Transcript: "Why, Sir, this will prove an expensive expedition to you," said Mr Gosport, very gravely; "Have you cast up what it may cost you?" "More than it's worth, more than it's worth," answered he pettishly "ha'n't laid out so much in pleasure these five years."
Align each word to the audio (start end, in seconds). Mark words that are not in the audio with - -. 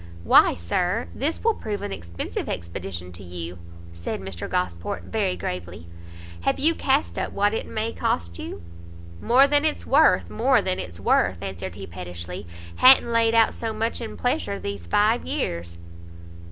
"Why, 0.23 0.55
Sir, 0.55 1.09
this 1.13 1.43
will 1.43 1.53
prove 1.53 1.83
an 1.83 1.91
expensive 1.91 2.49
expedition 2.49 3.11
to 3.11 3.21
you," 3.23 3.59
said 3.93 4.19
Mr 4.19 4.49
Gosport, 4.49 5.03
very 5.03 5.37
gravely; 5.37 5.85
"Have 6.41 6.57
you 6.57 6.73
cast 6.73 7.19
up 7.19 7.33
what 7.33 7.53
it 7.53 7.67
may 7.67 7.93
cost 7.93 8.39
you?" 8.39 8.63
"More 9.21 9.45
than 9.45 9.63
it's 9.63 9.85
worth, 9.85 10.27
more 10.27 10.59
than 10.59 10.79
it's 10.79 10.99
worth," 10.99 11.43
answered 11.43 11.75
he 11.75 11.85
pettishly 11.85 12.47
"ha'n't 12.77 13.05
laid 13.11 13.35
out 13.35 13.53
so 13.53 13.73
much 13.73 14.01
in 14.01 14.17
pleasure 14.17 14.59
these 14.59 14.87
five 14.87 15.23
years." 15.23 15.77